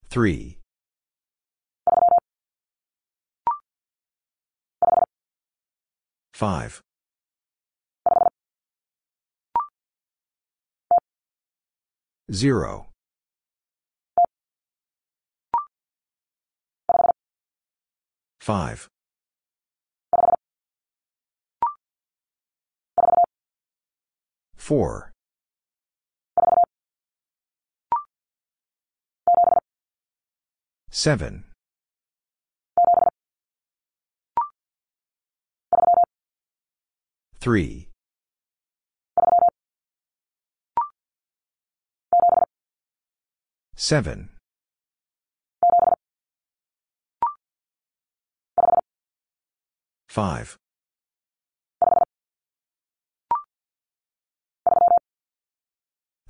3. 0.10 0.58
5. 6.36 6.82
0. 12.30 12.88
5. 18.42 18.90
4. 24.58 25.14
7. 30.92 31.55
3. 37.46 37.90
7. 43.76 44.30
5. 50.08 50.58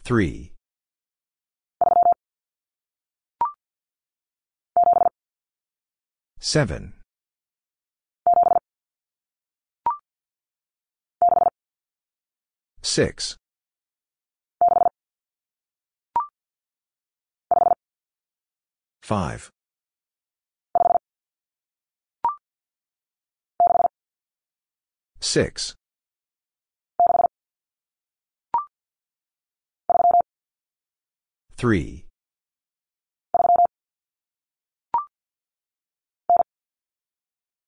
3. 0.03 0.51
7. 6.41 7.04
6. 12.85 13.35
5. 19.01 19.49
6. 25.19 25.75
3. 31.57 32.05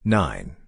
9. 0.06 0.67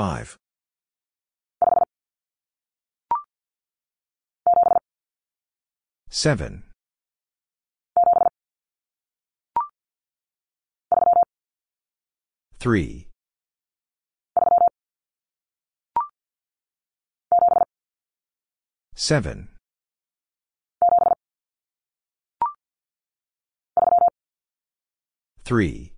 5. 0.00 0.38
7. 6.08 6.62
3. 12.58 13.08
7. 18.94 19.48
3. 25.44 25.92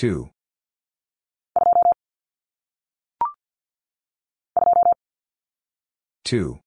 2. 0.00 0.30
2. 6.24 6.58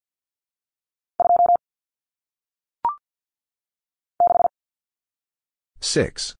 6. 5.80 6.36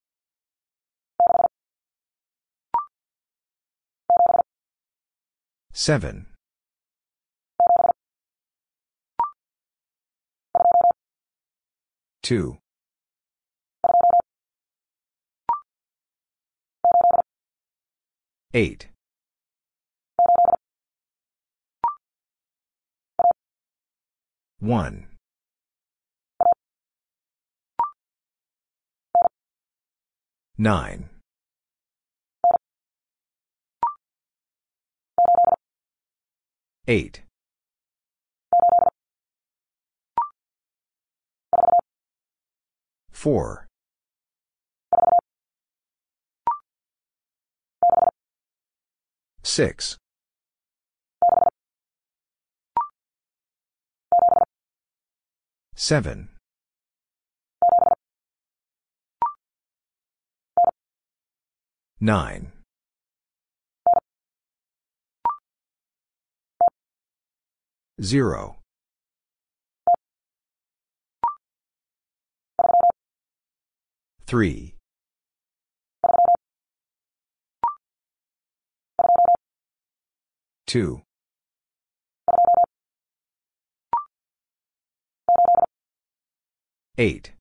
7. 5.72 6.26
2. 12.22 12.63
8. 18.56 18.86
1. 24.60 25.06
9. 30.56 31.10
8. 36.86 37.22
4. 43.10 43.66
6. 49.44 49.98
7. 55.76 56.30
9. 62.00 62.52
0. 68.00 68.56
3. 74.26 74.73
2. 80.74 81.02
8. 86.98 87.32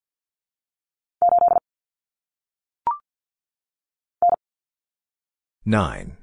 9. 5.66 6.18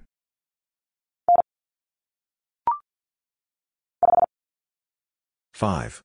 5. 5.53 6.03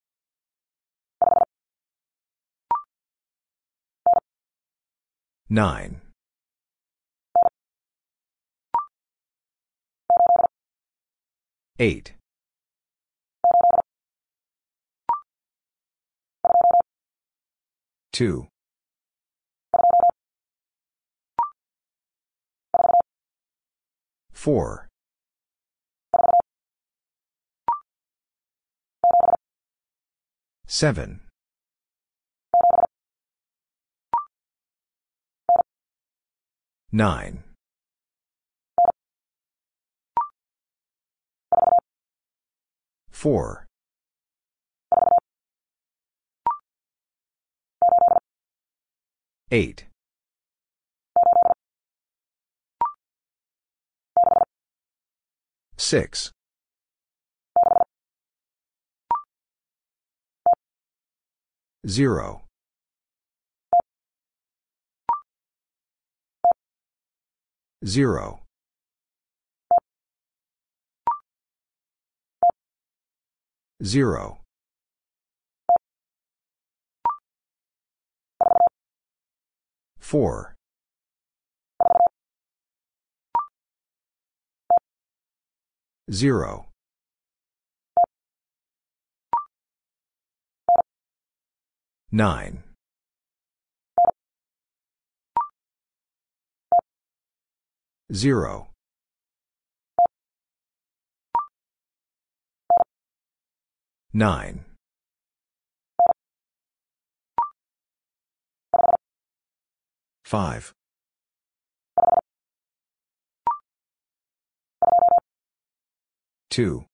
9. 5.50 6.05
8. 11.78 12.14
2. 18.14 18.48
4. 24.34 24.88
7. 30.68 31.20
9. 36.92 37.45
4. 43.26 43.66
8. 49.50 49.86
6. 55.76 56.32
0. 61.88 62.44
0. 67.84 68.45
0. 73.84 74.38
4. 80.00 80.56
0. 86.12 86.66
9. 92.12 92.64
0. 98.14 98.75
9. 104.16 104.64
5. 110.24 110.74
2. 116.50 116.86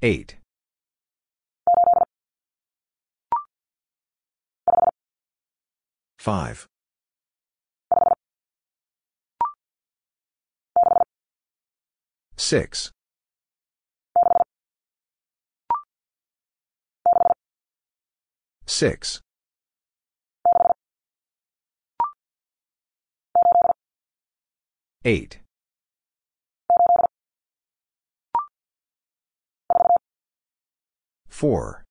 8. 0.00 0.36
5. 6.18 6.66
Six. 12.46 12.92
Six. 18.66 19.20
Eight. 25.04 25.40
Four. 31.26 31.82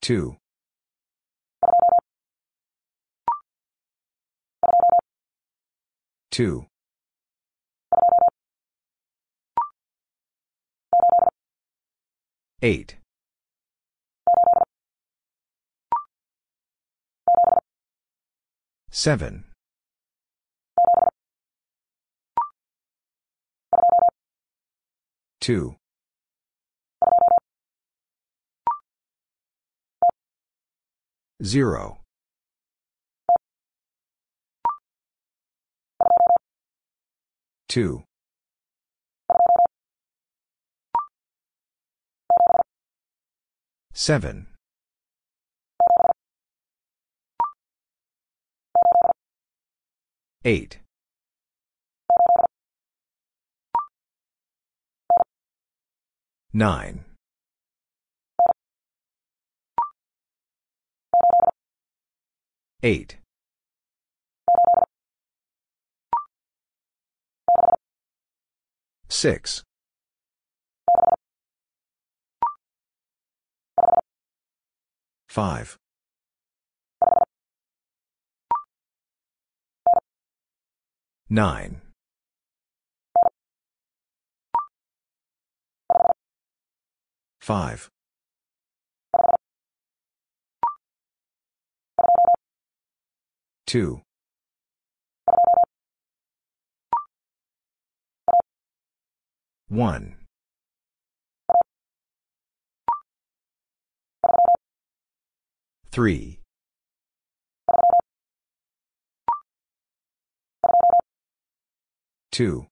Two. 0.00 0.38
2. 6.30 6.66
8. 12.62 12.96
7. 18.90 19.44
2. 25.40 25.76
0. 31.42 31.99
2. 37.70 38.02
7. 43.94 44.48
8. 50.44 50.80
9. 56.52 57.04
8. 62.82 63.19
6. 69.10 69.64
5. 75.28 75.76
9. 81.28 81.80
5. 87.40 87.88
2. 93.66 94.02
1. 99.70 100.16
3. 105.92 106.40
2. 112.32 112.66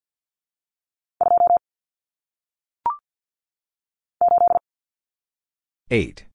8. 5.90 6.26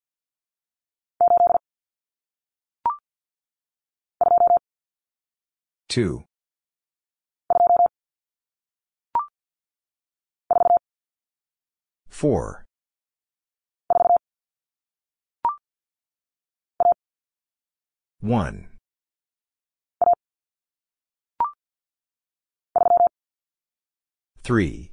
2. 5.90 6.24
4. 12.24 12.64
1. 18.22 18.70
3. 24.42 24.92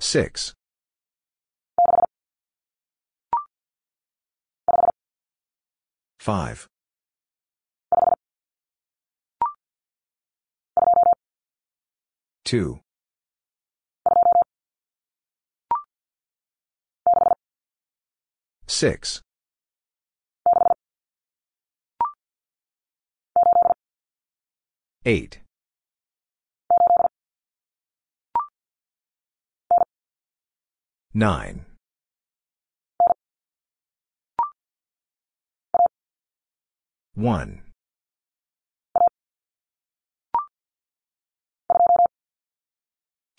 6. 0.00 0.54
5. 6.18 6.66
2. 12.46 12.78
6. 18.68 19.20
8. 25.04 25.40
9. 31.14 31.66
1. 37.16 37.65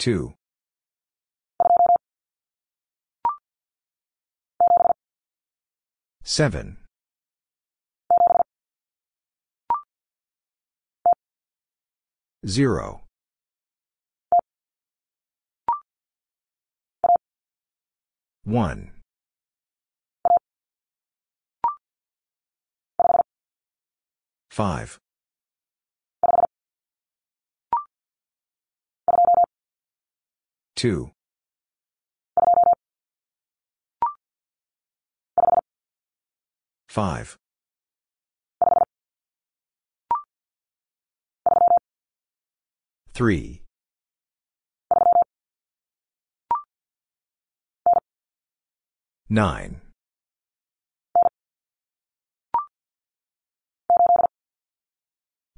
2. 0.07 0.33
7. 6.23 6.77
0. 12.45 13.01
1. 18.45 18.91
5. 24.49 24.99
2. 30.77 31.09
5. 36.87 37.37
3. 43.13 43.63
9. 49.29 49.81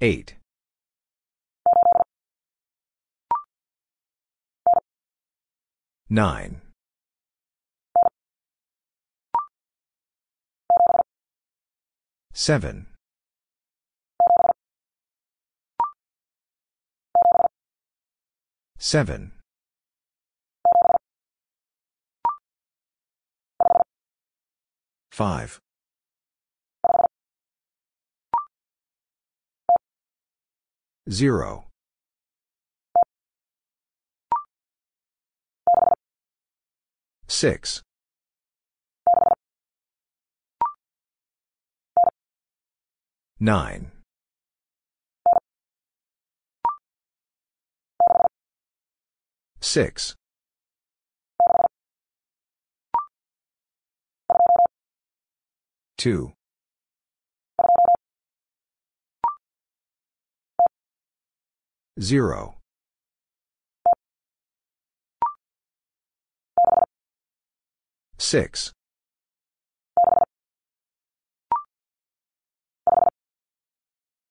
8. 0.02 0.39
9. 6.12 6.62
7. 12.34 12.88
7. 18.80 19.32
5. 25.12 25.60
0. 31.08 31.69
6. 37.30 37.84
9. 43.40 43.92
6. 49.62 50.16
2. 55.98 56.34
0. 62.02 62.59
Six. 68.20 68.74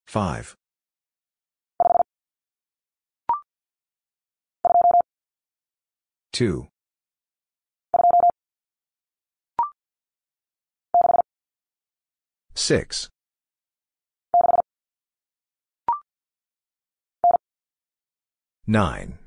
Five. 0.07 0.55
Two. 6.33 6.69
Six. 12.55 13.09
Nine. 18.67 19.19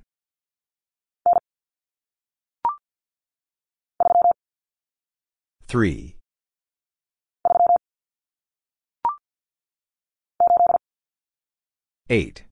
Three. 5.71 6.17
Eight. 12.09 12.43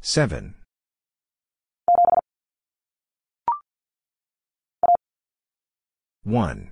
Seven. 0.00 0.54
One. 6.22 6.70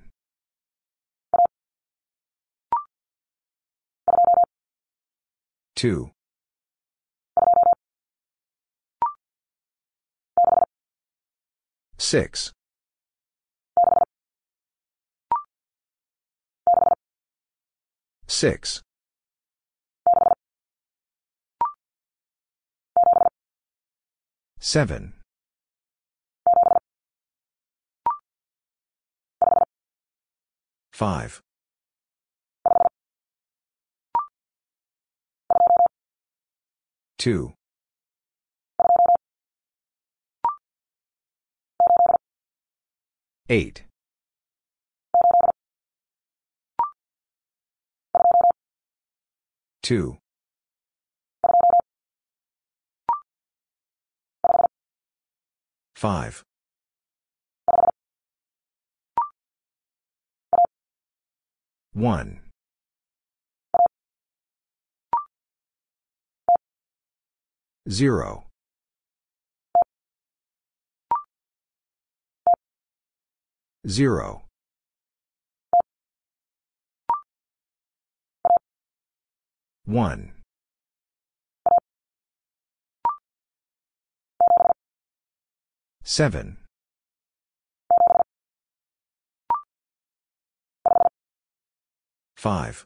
Two. 5.75 6.11
Six. 12.03 12.51
Six. 18.27 18.81
Seven. 24.59 25.13
Five. 30.91 31.41
Two. 37.17 37.53
Eight. 43.49 43.83
Two. 49.81 50.17
Five. 55.95 56.43
One. 61.93 62.39
Zero. 67.89 68.45
Zero. 73.87 74.43
One. 79.85 80.31
Seven. 86.03 86.57
Five. 92.37 92.85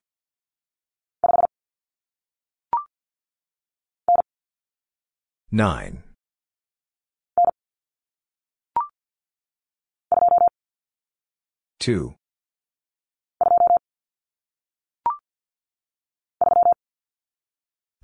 Nine. 5.52 6.07
Two. 11.88 12.16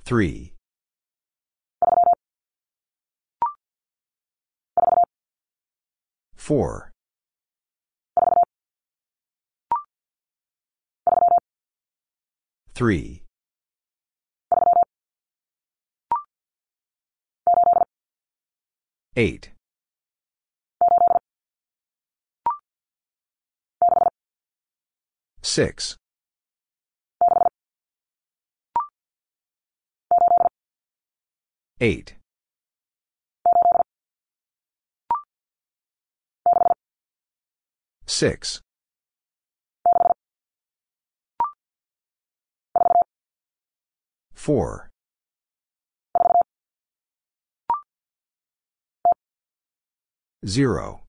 Three. 0.05 0.53
Four. 6.37 6.93
Three. 12.73 13.23
Eight. 19.17 19.52
Six. 25.43 25.97
Eight. 31.81 32.15
Six. 38.05 38.61
Four. 44.33 44.89
Zero. 50.45 51.02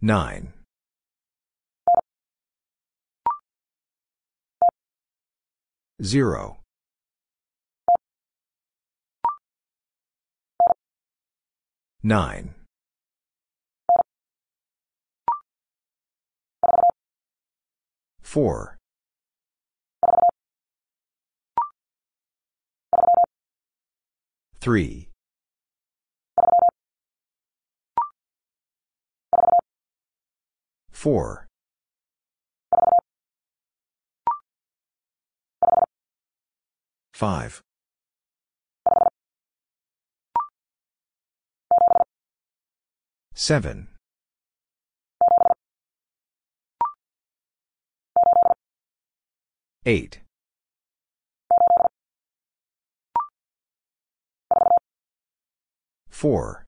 Nine. 0.00 0.52
Zero. 6.00 6.58
Nine. 12.04 12.54
Four. 18.22 18.78
Three. 24.60 25.07
Four. 30.98 31.46
Five. 37.14 37.62
Seven. 43.32 43.86
Eight. 49.86 50.18
Four. 56.10 56.67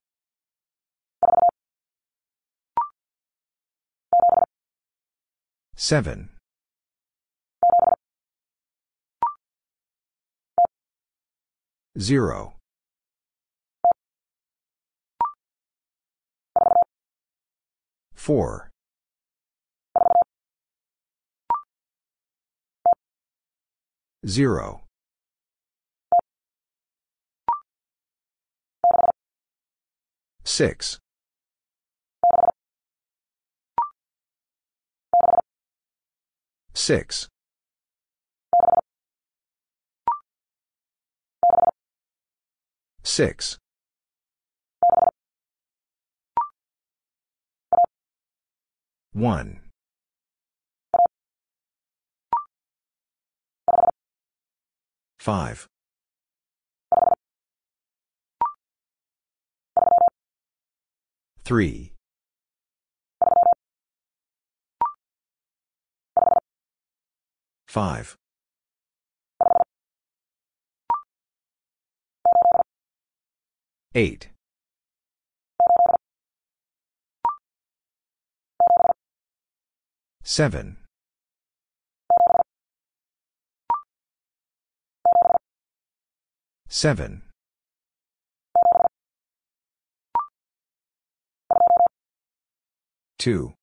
Seven. 5.83 6.29
Zero. 11.99 12.53
Four. 18.13 18.69
Zero. 24.27 24.83
Six. 30.45 30.99
6. 36.81 37.29
6. 43.03 43.59
1. 49.13 49.61
5. 55.19 55.67
3. 61.45 61.90
5. 67.73 68.17
8. 73.95 74.29
7. 80.25 80.79
7. 86.69 87.23
2. 93.19 93.60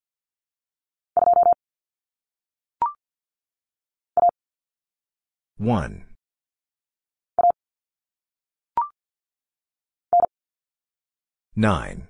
1. 5.59 6.05
9. 11.55 12.07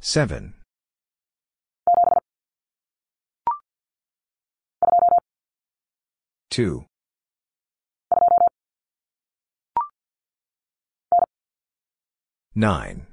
7. 0.00 0.54
2. 6.50 6.84
9. 12.56 13.07